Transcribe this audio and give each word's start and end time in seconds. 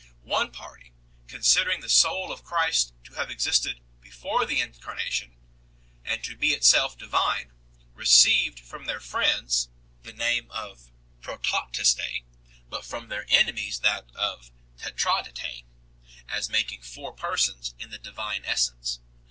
One 0.25 0.51
party, 0.51 0.93
considering 1.27 1.81
the 1.81 1.87
soul 1.87 2.31
of 2.31 2.43
Christ 2.43 2.95
to 3.03 3.13
have 3.13 3.29
existed 3.29 3.81
before 4.01 4.47
the 4.47 4.59
Incarnation 4.59 5.37
and 6.03 6.23
to 6.23 6.35
be 6.35 6.53
itself 6.53 6.97
divine, 6.97 7.51
received 7.93 8.59
from 8.59 8.85
their 8.85 8.99
friends 8.99 9.69
the 10.01 10.11
name 10.11 10.49
of 10.49 10.91
Protoktistse, 11.21 12.23
but 12.67 12.83
from 12.83 13.09
their 13.09 13.27
enemies 13.29 13.81
that 13.81 14.09
of 14.15 14.49
Tetraditye, 14.79 15.65
as 16.27 16.49
making 16.49 16.81
four 16.81 17.13
persons 17.13 17.75
in 17.77 17.91
the 17.91 17.99
divine 17.99 18.43
essence. 18.43 19.01